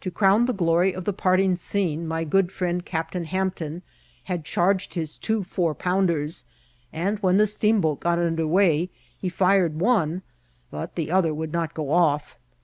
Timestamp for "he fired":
9.18-9.78